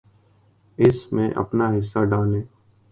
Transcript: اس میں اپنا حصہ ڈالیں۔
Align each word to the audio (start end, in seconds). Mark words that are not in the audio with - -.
اس 0.77 0.97
میں 1.13 1.29
اپنا 1.35 1.65
حصہ 1.77 2.03
ڈالیں۔ 2.09 2.43